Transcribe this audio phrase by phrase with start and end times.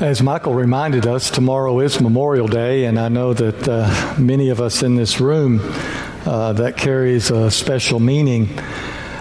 [0.00, 4.60] As Michael reminded us, tomorrow is Memorial Day, and I know that uh, many of
[4.60, 5.60] us in this room
[6.26, 8.58] uh, that carries a special meaning.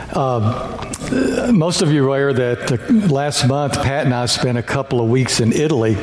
[0.09, 4.99] Uh, most of you are aware that last month Pat and I spent a couple
[4.99, 5.95] of weeks in Italy.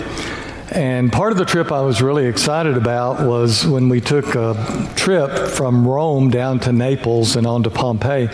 [0.70, 4.88] And part of the trip I was really excited about was when we took a
[4.94, 8.28] trip from Rome down to Naples and on to Pompeii.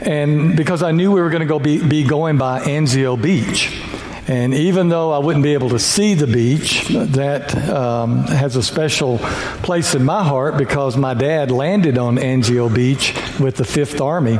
[0.00, 3.78] And because I knew we were going to go be, be going by Anzio Beach.
[4.26, 8.62] And even though I wouldn't be able to see the beach, that um, has a
[8.62, 9.18] special
[9.62, 14.38] place in my heart because my dad landed on Anzio Beach with the Fifth Army.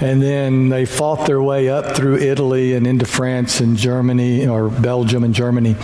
[0.00, 4.68] And then they fought their way up through Italy and into France and Germany, or
[4.68, 5.74] Belgium and Germany.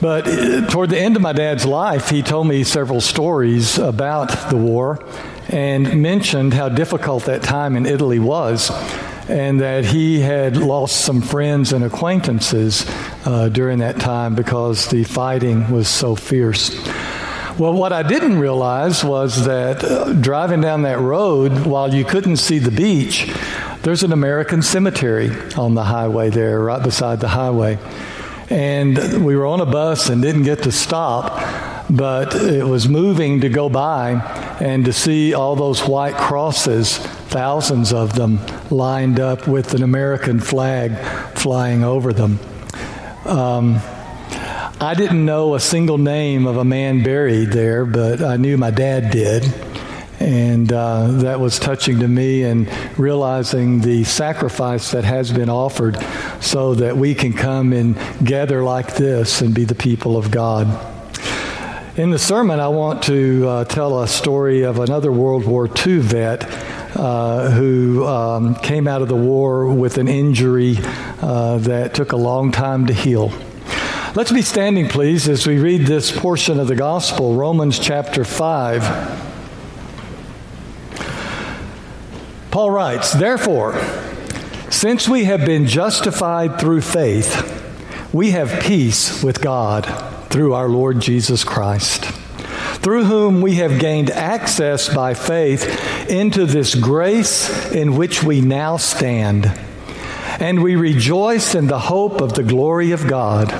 [0.00, 4.50] But uh, toward the end of my dad's life, he told me several stories about
[4.50, 5.04] the war
[5.48, 8.70] and mentioned how difficult that time in Italy was
[9.28, 12.84] and that he had lost some friends and acquaintances
[13.24, 16.70] uh, during that time because the fighting was so fierce.
[17.58, 22.38] Well, what I didn't realize was that uh, driving down that road, while you couldn't
[22.38, 23.30] see the beach,
[23.82, 27.78] there's an American cemetery on the highway there, right beside the highway.
[28.48, 33.42] And we were on a bus and didn't get to stop, but it was moving
[33.42, 34.12] to go by
[34.60, 38.38] and to see all those white crosses thousands of them
[38.70, 40.94] lined up with an American flag
[41.34, 42.38] flying over them.
[43.24, 43.80] Um,
[44.78, 48.70] I didn't know a single name of a man buried there, but I knew my
[48.70, 49.50] dad did.
[50.20, 55.96] And uh, that was touching to me, and realizing the sacrifice that has been offered
[56.40, 60.66] so that we can come and gather like this and be the people of God.
[61.96, 65.98] In the sermon, I want to uh, tell a story of another World War II
[65.98, 70.76] vet uh, who um, came out of the war with an injury
[71.20, 73.32] uh, that took a long time to heal.
[74.14, 79.30] Let's be standing, please, as we read this portion of the gospel, Romans chapter 5.
[82.50, 83.80] Paul writes, Therefore,
[84.70, 87.58] since we have been justified through faith,
[88.12, 89.86] we have peace with God
[90.28, 92.21] through our Lord Jesus Christ
[92.82, 98.76] through whom we have gained access by faith into this grace in which we now
[98.76, 99.46] stand.
[100.40, 103.52] And we rejoice in the hope of the glory of God.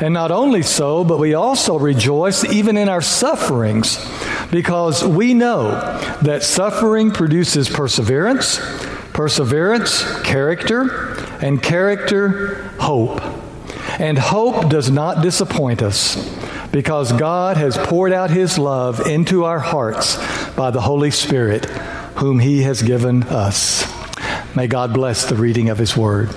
[0.00, 3.98] And not only so, but we also rejoice even in our sufferings,
[4.50, 5.72] because we know
[6.22, 8.58] that suffering produces perseverance,
[9.12, 11.12] perseverance, character,
[11.42, 13.20] and character, hope.
[14.00, 16.39] And hope does not disappoint us
[16.72, 20.16] because God has poured out His love into our hearts
[20.54, 21.64] by the Holy Spirit,
[22.16, 23.86] whom He has given us.
[24.54, 26.30] May God bless the reading of His Word.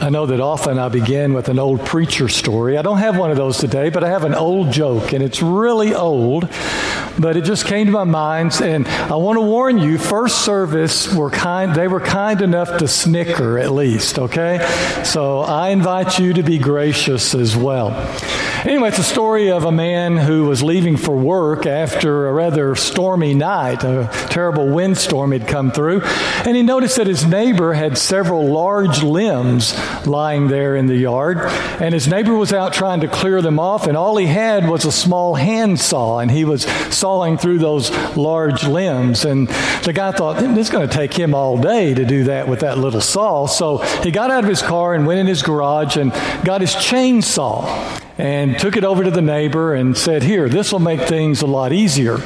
[0.00, 2.78] I know that often I begin with an old preacher story.
[2.78, 5.42] I don't have one of those today, but I have an old joke, and it's
[5.42, 6.48] really old
[7.20, 8.60] but it just came to my mind.
[8.62, 12.88] And I want to warn you, first service were kind, they were kind enough to
[12.88, 14.58] snicker at least, okay?
[15.04, 17.90] So I invite you to be gracious as well.
[18.66, 22.74] Anyway, it's a story of a man who was leaving for work after a rather
[22.74, 23.82] stormy night.
[23.84, 26.02] A terrible windstorm had come through.
[26.44, 29.74] And he noticed that his neighbor had several large limbs
[30.06, 31.38] lying there in the yard.
[31.80, 34.84] And his neighbor was out trying to clear them off, and all he had was
[34.84, 36.18] a small handsaw.
[36.18, 39.24] And he was sawing through those large limbs.
[39.24, 39.48] And
[39.84, 42.76] the guy thought, it's going to take him all day to do that with that
[42.76, 43.46] little saw.
[43.46, 46.12] So he got out of his car and went in his garage and
[46.44, 50.78] got his chainsaw and took it over to the neighbor and said, Here, this will
[50.78, 52.18] make things a lot easier.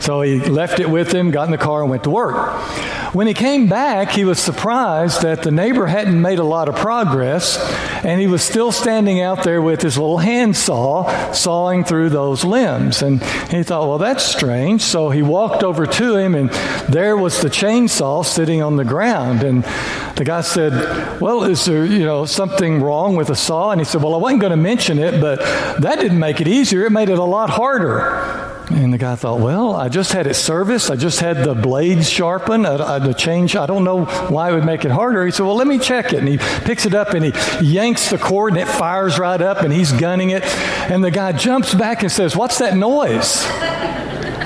[0.00, 2.36] So he left it with him, got in the car, and went to work.
[3.14, 6.76] When he came back, he was surprised that the neighbor hadn't made a lot of
[6.76, 7.58] progress,
[8.04, 13.02] and he was still standing out there with his little handsaw sawing through those limbs.
[13.02, 14.82] And he thought, well, that's strange.
[14.82, 16.50] So he walked over to him, and
[16.88, 19.42] there was the chainsaw sitting on the ground.
[19.42, 19.64] And
[20.14, 23.72] the guy said, well, is there, you know, something wrong with the saw?
[23.72, 25.40] And he said, well, I wasn't going to mention it, but
[25.80, 26.86] that didn't make it easier.
[26.86, 28.49] It made it a lot harder.
[28.70, 30.92] And the guy thought, well, I just had it serviced.
[30.92, 32.68] I just had the blades sharpened.
[32.68, 35.24] I, I, the change, I don't know why it would make it harder.
[35.26, 36.20] He said, well, let me check it.
[36.20, 37.32] And he picks it up and he
[37.62, 40.44] yanks the cord and it fires right up and he's gunning it.
[40.88, 43.44] And the guy jumps back and says, what's that noise?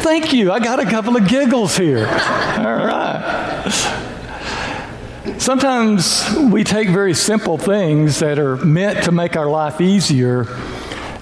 [0.03, 0.51] Thank you.
[0.53, 2.07] I got a couple of giggles here.
[2.59, 4.11] All right.
[5.39, 10.45] Sometimes we take very simple things that are meant to make our life easier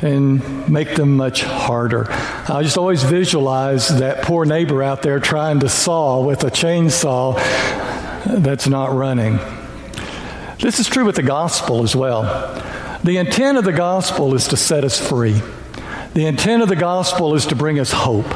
[0.02, 2.06] and make them much harder.
[2.10, 7.36] I just always visualize that poor neighbor out there trying to saw with a chainsaw
[8.26, 9.38] that's not running.
[10.58, 12.22] This is true with the gospel as well.
[13.04, 15.40] The intent of the gospel is to set us free.
[16.14, 18.26] The intent of the gospel is to bring us hope.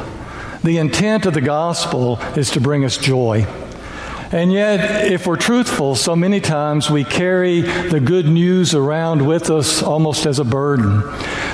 [0.64, 3.46] The intent of the gospel is to bring us joy.
[4.32, 9.50] And yet, if we're truthful, so many times we carry the good news around with
[9.50, 11.02] us almost as a burden,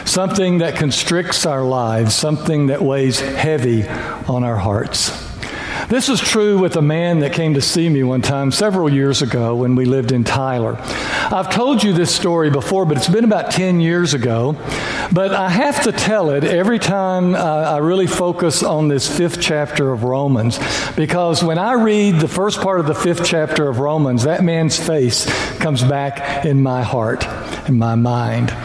[0.07, 5.11] something that constricts our lives, something that weighs heavy on our hearts.
[5.89, 9.21] This was true with a man that came to see me one time several years
[9.21, 10.79] ago when we lived in Tyler.
[10.81, 14.57] I've told you this story before, but it's been about 10 years ago.
[15.13, 19.43] But I have to tell it every time uh, I really focus on this fifth
[19.43, 20.59] chapter of Romans,
[20.97, 24.79] because when I read the first part of the fifth chapter of Romans, that man's
[24.79, 25.27] face
[25.59, 27.27] comes back in my heart,
[27.69, 28.57] in my mind.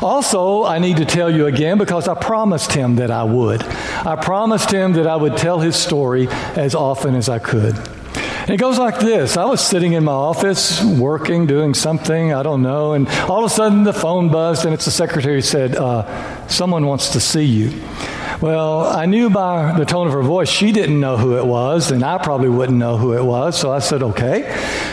[0.00, 3.64] Also, I need to tell you again because I promised him that I would.
[3.64, 7.76] I promised him that I would tell his story as often as I could.
[8.46, 12.44] And it goes like this I was sitting in my office, working, doing something, I
[12.44, 15.74] don't know, and all of a sudden the phone buzzed, and it's the secretary said,
[15.74, 17.70] uh, Someone wants to see you.
[18.40, 21.90] Well, I knew by the tone of her voice she didn't know who it was,
[21.90, 24.42] and I probably wouldn't know who it was, so I said, okay.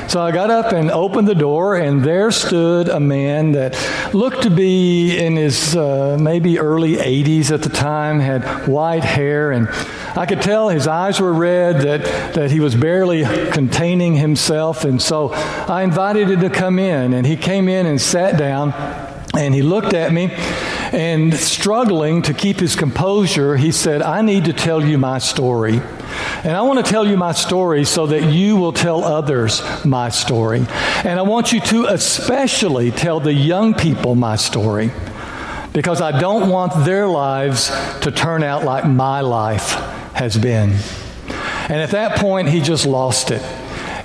[0.07, 3.75] So I got up and opened the door, and there stood a man that
[4.13, 9.51] looked to be in his uh, maybe early 80s at the time, had white hair,
[9.51, 9.67] and
[10.15, 15.01] I could tell his eyes were red, that, that he was barely containing himself, and
[15.01, 18.71] so I invited him to come in, and he came in and sat down,
[19.37, 20.31] and he looked at me.
[20.93, 25.81] And struggling to keep his composure, he said, I need to tell you my story.
[26.43, 30.09] And I want to tell you my story so that you will tell others my
[30.09, 30.59] story.
[31.03, 34.91] And I want you to especially tell the young people my story
[35.73, 37.69] because I don't want their lives
[38.01, 39.71] to turn out like my life
[40.13, 40.77] has been.
[41.69, 43.41] And at that point, he just lost it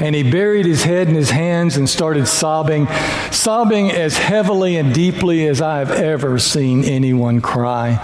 [0.01, 2.87] and he buried his head in his hands and started sobbing,
[3.31, 7.99] sobbing as heavily and deeply as I have ever seen anyone cry.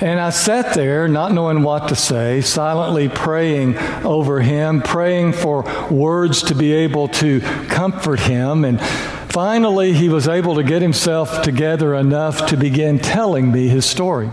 [0.00, 5.62] And I sat there, not knowing what to say, silently praying over him, praying for
[5.90, 8.64] words to be able to comfort him.
[8.64, 13.86] And finally, he was able to get himself together enough to begin telling me his
[13.86, 14.30] story.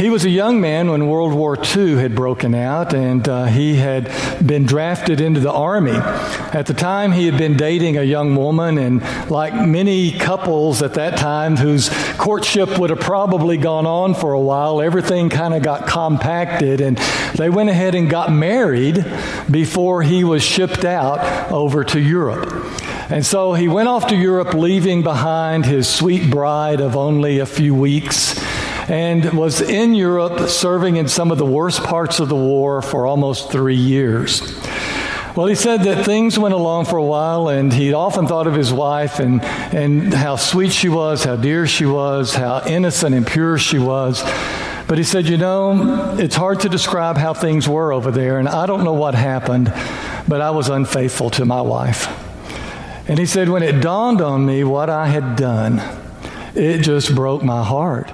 [0.00, 3.74] He was a young man when World War II had broken out, and uh, he
[3.74, 4.10] had
[4.42, 5.92] been drafted into the Army.
[5.92, 10.94] At the time, he had been dating a young woman, and like many couples at
[10.94, 15.62] that time whose courtship would have probably gone on for a while, everything kind of
[15.62, 16.96] got compacted, and
[17.36, 19.04] they went ahead and got married
[19.50, 22.50] before he was shipped out over to Europe.
[23.10, 27.44] And so he went off to Europe, leaving behind his sweet bride of only a
[27.44, 28.40] few weeks
[28.90, 33.06] and was in Europe serving in some of the worst parts of the war for
[33.06, 34.40] almost three years.
[35.36, 38.54] Well, he said that things went along for a while, and he often thought of
[38.54, 43.24] his wife and, and how sweet she was, how dear she was, how innocent and
[43.24, 44.24] pure she was.
[44.88, 48.48] But he said, You know, it's hard to describe how things were over there, and
[48.48, 49.72] I don't know what happened,
[50.26, 52.08] but I was unfaithful to my wife.
[53.08, 55.80] And he said, When it dawned on me what I had done,
[56.56, 58.12] it just broke my heart.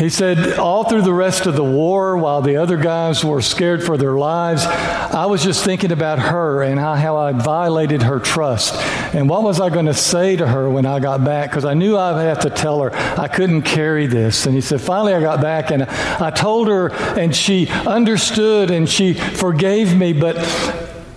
[0.00, 3.84] He said, all through the rest of the war, while the other guys were scared
[3.84, 8.18] for their lives, I was just thinking about her and how, how I violated her
[8.18, 8.74] trust.
[9.14, 11.50] And what was I going to say to her when I got back?
[11.50, 14.46] Because I knew I'd have to tell her I couldn't carry this.
[14.46, 18.88] And he said, finally, I got back and I told her, and she understood and
[18.88, 20.38] she forgave me, but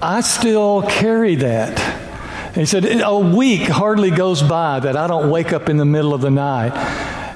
[0.02, 2.54] I still carry that.
[2.54, 6.13] He said, a week hardly goes by that I don't wake up in the middle
[6.13, 6.74] of the night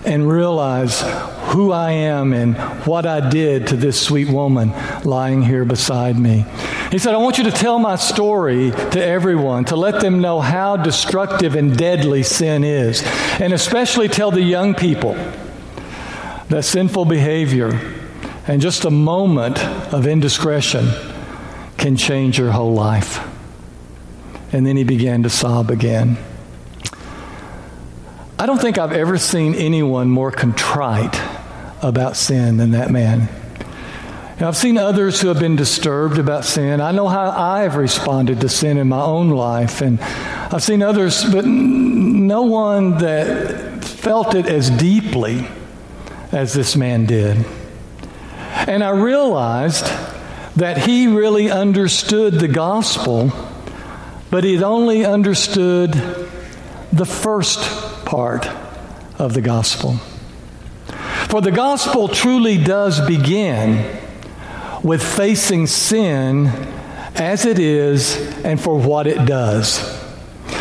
[0.06, 1.02] and realize
[1.48, 4.74] who I am and what I did to this sweet woman
[5.04, 6.46] lying here beside me.
[6.92, 10.42] He said, I want you to tell my story to everyone, to let them know
[10.42, 13.02] how destructive and deadly sin is,
[13.40, 15.14] and especially tell the young people
[16.50, 17.80] that sinful behavior
[18.48, 19.64] and just a moment
[19.94, 20.88] of indiscretion
[21.78, 23.26] can change your whole life.
[24.52, 26.18] And then he began to sob again.
[28.40, 31.20] I don't think I've ever seen anyone more contrite
[31.82, 33.30] about sin than that man.
[34.40, 36.80] Now, I've seen others who have been disturbed about sin.
[36.80, 41.26] I know how I've responded to sin in my own life, and I've seen others,
[41.26, 45.48] but no one that felt it as deeply
[46.32, 47.44] as this man did.
[48.68, 49.86] And I realized
[50.56, 53.32] that he really understood the gospel,
[54.30, 55.94] but he'd only understood
[56.94, 57.60] the first
[58.06, 58.48] part
[59.18, 60.00] of the gospel.
[61.30, 64.00] For the gospel truly does begin
[64.82, 66.48] with facing sin
[67.16, 68.16] as it is
[68.46, 69.80] and for what it does.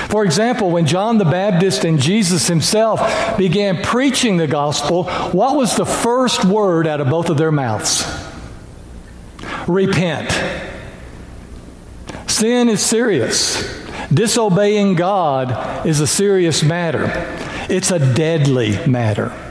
[0.09, 3.01] For example, when John the Baptist and Jesus himself
[3.39, 8.05] began preaching the gospel, what was the first word out of both of their mouths?
[9.69, 10.33] Repent.
[12.27, 13.85] Sin is serious.
[14.13, 17.11] Disobeying God is a serious matter.
[17.69, 19.46] It's a deadly matter.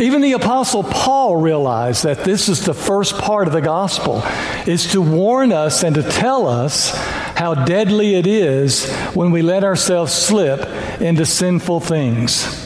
[0.00, 4.22] Even the apostle Paul realized that this is the first part of the gospel
[4.66, 6.90] is to warn us and to tell us
[7.36, 10.60] how deadly it is when we let ourselves slip
[11.00, 12.64] into sinful things.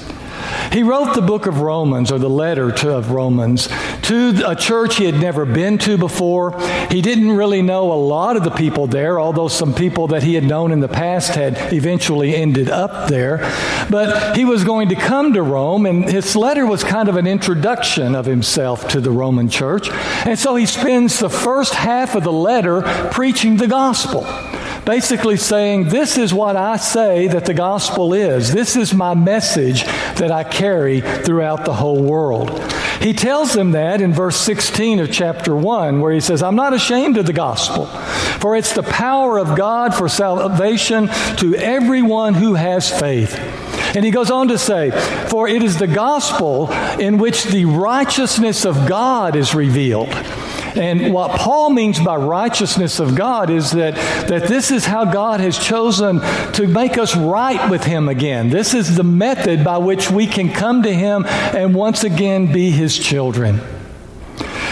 [0.72, 3.68] He wrote the book of Romans, or the letter to, of Romans,
[4.08, 6.58] to a church he had never been to before.
[6.90, 10.34] He didn't really know a lot of the people there, although some people that he
[10.34, 13.38] had known in the past had eventually ended up there.
[13.90, 17.26] But he was going to come to Rome, and his letter was kind of an
[17.26, 19.90] introduction of himself to the Roman church.
[19.90, 24.26] And so he spends the first half of the letter preaching the gospel
[24.88, 28.54] basically saying, This is what I say that the gospel is.
[28.54, 32.58] This is my message that I carry throughout the whole world.
[33.02, 36.72] He tells them that in verse 16 of chapter 1, where he says, I'm not
[36.72, 37.84] ashamed of the gospel,
[38.40, 43.38] for it's the power of God for salvation to everyone who has faith.
[43.94, 44.90] And he goes on to say,
[45.28, 50.14] For it is the gospel in which the righteousness of God is revealed
[50.76, 53.94] and what Paul means by righteousness of God is that,
[54.28, 56.20] that this is how God has chosen
[56.54, 58.50] to make us right with Him again.
[58.50, 62.70] This is the method by which we can come to Him and once again be
[62.70, 63.60] His children.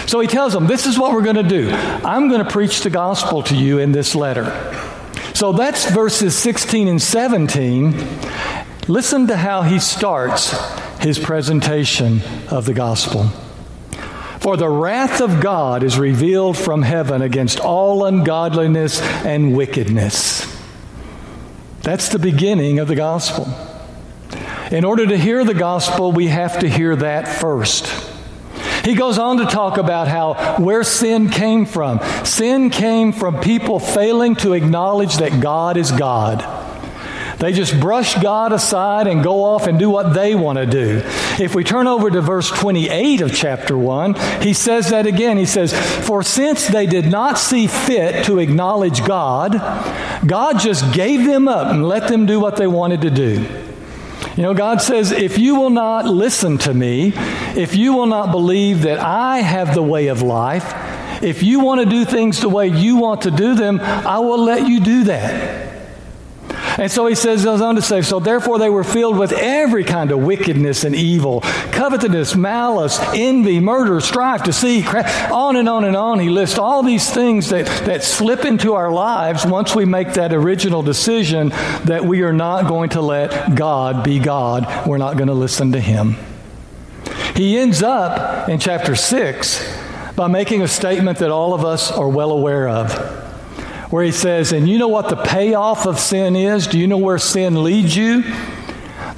[0.07, 1.71] So he tells them, This is what we're going to do.
[1.71, 4.45] I'm going to preach the gospel to you in this letter.
[5.35, 7.95] So that's verses 16 and 17.
[8.89, 10.57] Listen to how he starts
[11.01, 13.31] his presentation of the gospel.
[14.47, 20.47] For the wrath of God is revealed from heaven against all ungodliness and wickedness.
[21.83, 23.49] That's the beginning of the gospel.
[24.71, 27.89] In order to hear the gospel, we have to hear that first.
[28.85, 31.99] He goes on to talk about how where sin came from.
[32.25, 36.56] Sin came from people failing to acknowledge that God is God.
[37.39, 41.03] They just brush God aside and go off and do what they want to do.
[41.39, 45.37] If we turn over to verse 28 of chapter 1, he says that again.
[45.37, 45.75] He says,
[46.07, 49.53] For since they did not see fit to acknowledge God,
[50.27, 53.47] God just gave them up and let them do what they wanted to do.
[54.37, 57.13] You know, God says, if you will not listen to me,
[57.57, 60.75] if you will not believe that I have the way of life,
[61.23, 64.43] if you want to do things the way you want to do them, I will
[64.43, 65.66] let you do that.
[66.79, 69.85] And so he says, goes on to say, so therefore they were filled with every
[69.85, 74.87] kind of wickedness and evil, covetousness, malice, envy, murder, strife, deceit,
[75.33, 76.19] on and on and on.
[76.19, 80.35] He lists all these things that, that slip into our lives once we make that
[80.35, 81.49] original decision
[81.85, 84.87] that we are not going to let God be God.
[84.87, 86.17] We're not going to listen to him.
[87.35, 92.09] He ends up in chapter 6 by making a statement that all of us are
[92.09, 93.26] well aware of
[93.91, 96.67] where he says, And you know what the payoff of sin is?
[96.67, 98.23] Do you know where sin leads you?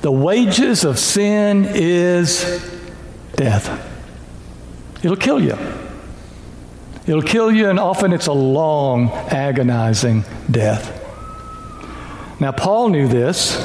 [0.01, 2.79] The wages of sin is
[3.35, 3.85] death.
[5.03, 5.57] It'll kill you.
[7.07, 10.95] It'll kill you, and often it's a long, agonizing death.
[12.41, 13.57] Now, Paul knew this.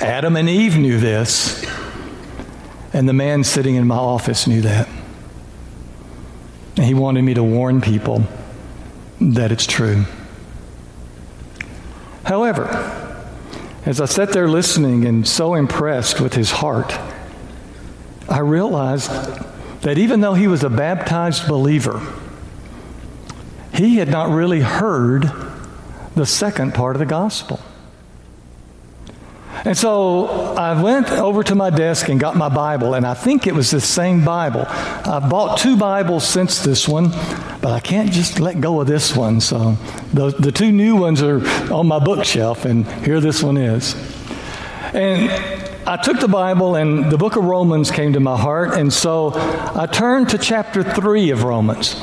[0.00, 1.66] Adam and Eve knew this.
[2.92, 4.88] And the man sitting in my office knew that.
[6.76, 8.24] And he wanted me to warn people
[9.30, 10.04] that it's true.
[12.24, 12.66] However,
[13.86, 16.92] as I sat there listening and so impressed with his heart,
[18.28, 19.10] I realized
[19.82, 22.00] that even though he was a baptized believer,
[23.74, 25.30] he had not really heard
[26.14, 27.60] the second part of the gospel.
[29.64, 30.26] And so
[30.56, 33.70] I went over to my desk and got my Bible, and I think it was
[33.70, 34.64] the same Bible.
[34.66, 37.10] I've bought two Bibles since this one,
[37.60, 39.40] but I can't just let go of this one.
[39.40, 39.76] So
[40.12, 43.94] the, the two new ones are on my bookshelf, and here this one is.
[44.94, 45.30] And
[45.86, 49.30] I took the Bible, and the book of Romans came to my heart, and so
[49.76, 51.94] I turned to chapter 3 of Romans.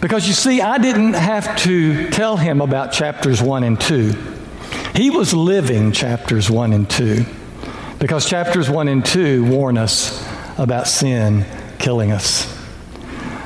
[0.00, 4.37] Because you see, I didn't have to tell him about chapters 1 and 2.
[4.98, 7.24] He was living chapters 1 and 2
[8.00, 10.28] because chapters 1 and 2 warn us
[10.58, 11.46] about sin
[11.78, 12.52] killing us.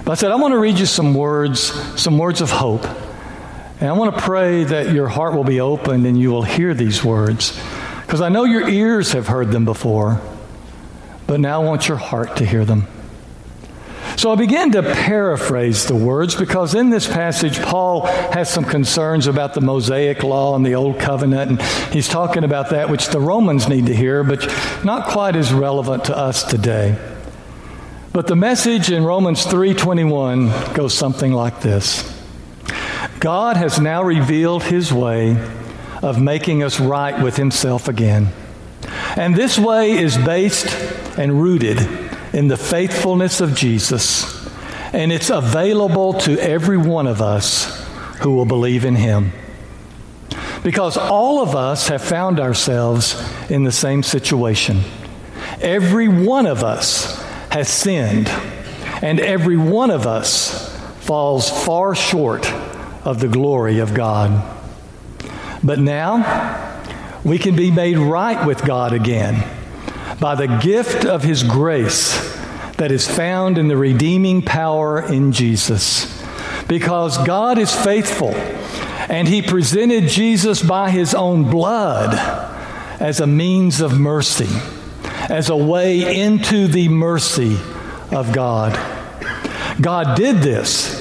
[0.03, 1.61] But I said, I want to read you some words,
[2.01, 2.87] some words of hope.
[3.81, 6.73] And I want to pray that your heart will be opened and you will hear
[6.73, 7.55] these words.
[8.01, 10.23] Because I know your ears have heard them before,
[11.27, 12.87] but now I want your heart to hear them.
[14.23, 19.27] So I begin to paraphrase the words because in this passage, Paul has some concerns
[19.27, 21.63] about the Mosaic law and the Old Covenant, and
[21.93, 24.47] he's talking about that which the Romans need to hear, but
[24.85, 26.97] not quite as relevant to us today.
[28.13, 32.05] But the message in Romans 3:21 goes something like this.
[33.19, 35.37] God has now revealed his way
[36.01, 38.29] of making us right with himself again.
[39.17, 40.69] And this way is based
[41.19, 42.02] and rooted
[42.33, 44.49] in the faithfulness of Jesus.
[44.93, 47.87] And it's available to every one of us
[48.21, 49.33] who will believe in him.
[50.63, 53.21] Because all of us have found ourselves
[53.51, 54.81] in the same situation.
[55.61, 57.21] Every one of us
[57.51, 58.29] has sinned,
[59.03, 60.71] and every one of us
[61.01, 62.51] falls far short
[63.05, 64.49] of the glory of God.
[65.65, 66.81] But now,
[67.25, 69.45] we can be made right with God again
[70.21, 72.13] by the gift of His grace
[72.79, 76.23] that is found in the redeeming power in Jesus.
[76.69, 78.35] Because God is faithful,
[79.09, 82.15] and He presented Jesus by His own blood
[83.01, 84.49] as a means of mercy
[85.29, 87.57] as a way into the mercy
[88.11, 88.73] of God.
[89.81, 91.01] God did this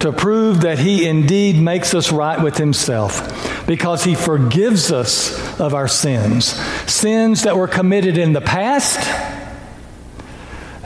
[0.00, 3.28] to prove that He indeed makes us right with Himself
[3.66, 6.46] because He forgives us of our sins.
[6.90, 8.98] Sins that were committed in the past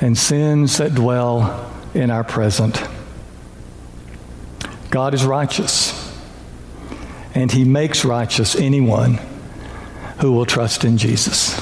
[0.00, 2.82] and sins that dwell in our present.
[4.90, 6.14] God is righteous,
[7.34, 9.18] and He makes righteous anyone
[10.20, 11.60] who will trust in Jesus.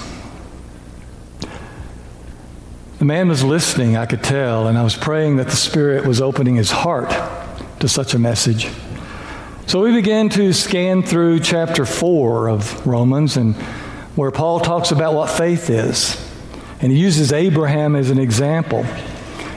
[2.99, 6.21] The man was listening, I could tell, and I was praying that the Spirit was
[6.21, 7.11] opening his heart
[7.80, 8.71] to such a message.
[9.66, 13.54] So we began to scan through chapter 4 of Romans and
[14.14, 16.21] where Paul talks about what faith is.
[16.80, 18.85] And he uses Abraham as an example.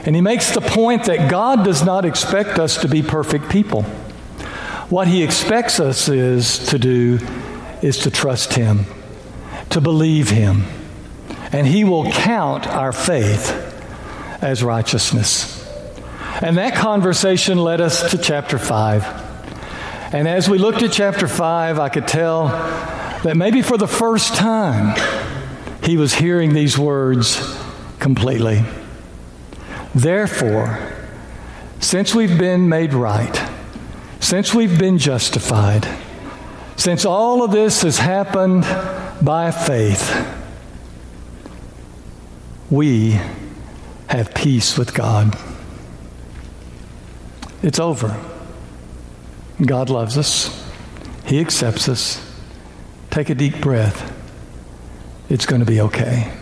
[0.04, 3.82] And he makes the point that God does not expect us to be perfect people.
[4.90, 7.18] What he expects us is to do
[7.82, 8.86] is to trust him,
[9.70, 10.64] to believe him
[11.52, 13.64] and he will count our faith
[14.42, 15.54] as righteousness.
[16.42, 19.27] And that conversation led us to chapter 5.
[20.10, 24.34] And as we looked at chapter 5, I could tell that maybe for the first
[24.34, 24.96] time,
[25.84, 27.58] he was hearing these words
[27.98, 28.64] completely.
[29.94, 30.78] Therefore,
[31.80, 33.50] since we've been made right,
[34.20, 35.86] since we've been justified,
[36.76, 38.62] since all of this has happened
[39.22, 40.26] by faith,
[42.70, 43.18] we
[44.08, 45.36] have peace with God.
[47.62, 48.18] It's over.
[49.64, 50.66] God loves us,
[51.26, 52.24] He accepts us.
[53.10, 54.14] Take a deep breath.
[55.28, 56.32] It's going to be okay.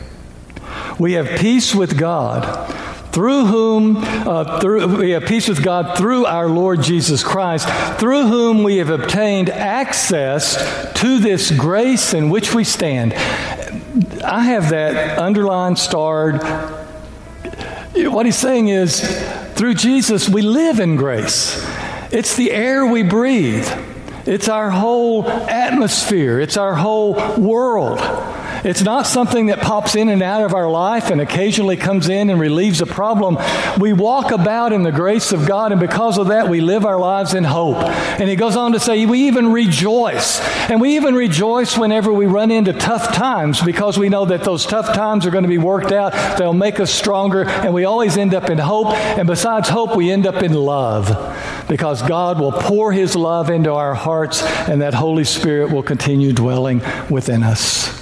[0.99, 2.73] We have peace with God
[3.17, 7.67] through whom uh, through, we have peace with God through our Lord Jesus Christ,
[7.99, 13.15] through whom we have obtained access to this grace in which we stand.
[14.23, 16.43] I have that underlined, starred.
[17.95, 19.01] What he's saying is,
[19.55, 21.65] through Jesus, we live in grace.
[22.11, 23.69] It's the air we breathe.
[24.27, 26.41] It's our whole atmosphere.
[26.41, 27.99] It's our whole world.
[28.67, 32.31] It's not something that pops in and out of our life and occasionally comes in
[32.31, 33.39] and relieves a problem.
[33.79, 36.99] We walk about in the grace of God, and because of that, we live our
[36.99, 37.77] lives in hope.
[37.77, 40.41] And he goes on to say, we even rejoice.
[40.69, 44.67] And we even rejoice whenever we run into tough times because we know that those
[44.67, 46.37] tough times are going to be worked out.
[46.37, 48.89] They'll make us stronger, and we always end up in hope.
[48.89, 51.07] And besides hope, we end up in love
[51.69, 56.33] because God will pour his love into our hearts, and that Holy Spirit will continue
[56.33, 57.96] dwelling within us.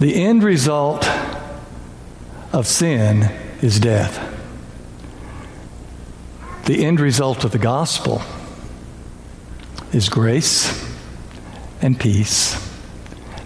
[0.00, 1.08] The end result
[2.52, 3.30] of sin
[3.62, 4.30] is death.
[6.66, 8.22] The end result of the gospel
[9.92, 10.84] is grace
[11.80, 12.56] and peace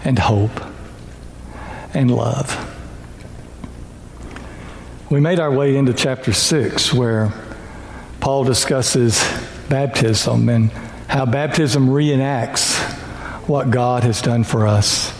[0.03, 0.61] and hope
[1.93, 2.65] and love.
[5.09, 7.33] We made our way into chapter 6 where
[8.19, 9.23] Paul discusses
[9.69, 10.71] baptism and
[11.07, 12.79] how baptism reenacts
[13.47, 15.18] what God has done for us.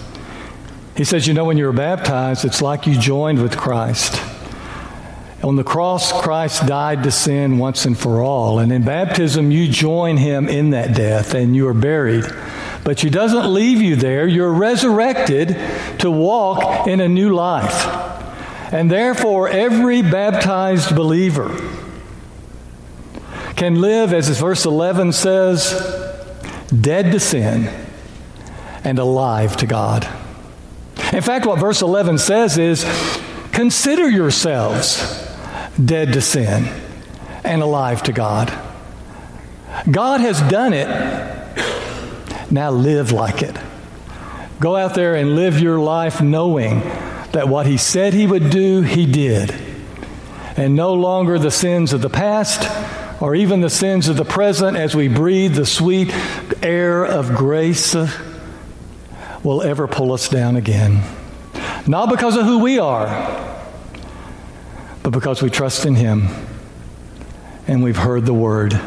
[1.00, 4.22] He says, You know, when you were baptized, it's like you joined with Christ.
[5.42, 8.60] On the cross, Christ died to sin once and for all.
[8.60, 12.26] And in baptism, you join him in that death and you are buried.
[12.84, 14.28] But he doesn't leave you there.
[14.28, 15.56] You're resurrected
[16.00, 17.88] to walk in a new life.
[18.74, 21.48] And therefore, every baptized believer
[23.56, 25.72] can live, as verse 11 says,
[26.78, 27.74] dead to sin
[28.84, 30.19] and alive to God.
[31.12, 32.86] In fact, what verse 11 says is
[33.52, 35.28] Consider yourselves
[35.84, 36.70] dead to sin
[37.44, 38.54] and alive to God.
[39.90, 40.88] God has done it.
[42.52, 43.58] Now live like it.
[44.60, 46.82] Go out there and live your life knowing
[47.32, 49.54] that what He said He would do, He did.
[50.58, 52.70] And no longer the sins of the past
[53.22, 56.14] or even the sins of the present as we breathe the sweet
[56.62, 57.96] air of grace
[59.44, 61.04] will ever pull us down again.
[61.88, 63.08] Not because of who we are,
[65.04, 66.28] but because we trust in Him
[67.68, 68.80] and we've heard the word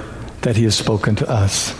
[0.42, 1.70] that He has spoken to us.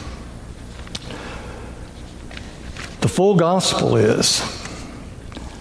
[3.01, 4.41] The full gospel is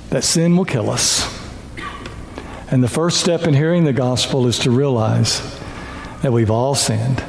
[0.10, 1.28] that sin will kill us.
[2.70, 5.42] And the first step in hearing the gospel is to realize
[6.22, 7.24] that we've all sinned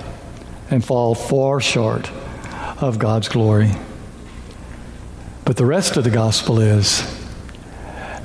[0.70, 2.10] and fall far short
[2.80, 3.72] of God's glory.
[5.44, 7.02] But the rest of the gospel is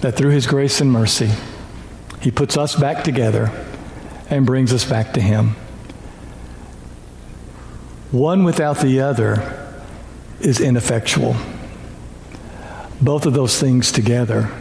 [0.02, 1.32] that through his grace and mercy,
[2.22, 3.52] he puts us back together
[4.30, 5.56] and brings us back to him.
[8.12, 9.76] One without the other
[10.40, 11.36] is ineffectual.
[13.02, 14.52] Both of those things together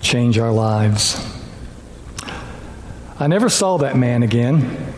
[0.00, 1.24] change our lives.
[3.20, 4.94] I never saw that man again.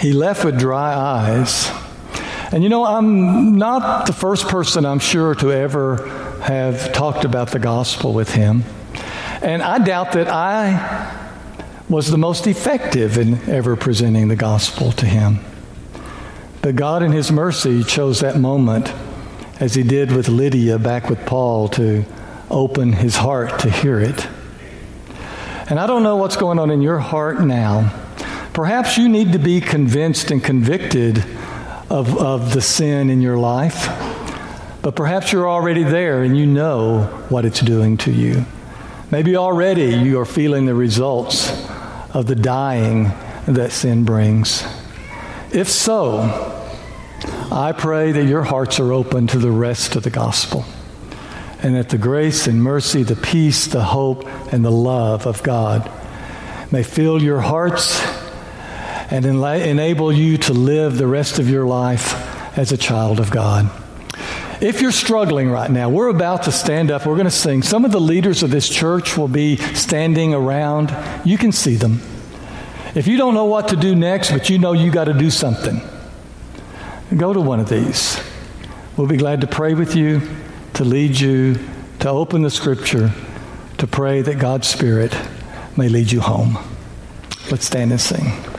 [0.00, 1.70] He left with dry eyes.
[2.54, 6.08] And you know, I'm not the first person, I'm sure, to ever
[6.40, 8.62] have talked about the gospel with him.
[9.42, 11.32] And I doubt that I
[11.88, 15.40] was the most effective in ever presenting the gospel to him.
[16.62, 18.94] But God, in His mercy, chose that moment,
[19.58, 22.04] as He did with Lydia back with Paul, to
[22.48, 24.28] open his heart to hear it.
[25.68, 27.92] And I don't know what's going on in your heart now.
[28.52, 31.24] Perhaps you need to be convinced and convicted
[31.90, 33.88] of, of the sin in your life.
[34.82, 38.44] But perhaps you're already there and you know what it's doing to you.
[39.10, 41.50] Maybe already you are feeling the results
[42.12, 43.04] of the dying
[43.46, 44.64] that sin brings.
[45.52, 46.20] If so,
[47.50, 50.64] I pray that your hearts are open to the rest of the gospel
[51.62, 55.90] and that the grace and mercy, the peace, the hope, and the love of God
[56.70, 58.02] may fill your hearts
[59.10, 62.14] and enable you to live the rest of your life
[62.58, 63.70] as a child of God.
[64.60, 67.04] If you're struggling right now, we're about to stand up.
[67.04, 67.62] We're going to sing.
[67.62, 70.94] Some of the leaders of this church will be standing around.
[71.24, 72.00] You can see them.
[72.94, 75.30] If you don't know what to do next, but you know you got to do
[75.30, 75.80] something,
[77.16, 78.22] go to one of these.
[78.96, 80.22] We'll be glad to pray with you,
[80.74, 81.56] to lead you,
[81.98, 83.12] to open the scripture,
[83.78, 85.14] to pray that God's Spirit
[85.76, 86.56] may lead you home.
[87.50, 88.53] Let's stand and sing.